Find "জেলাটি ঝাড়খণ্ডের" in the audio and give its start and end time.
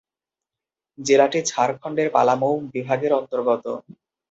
0.99-2.07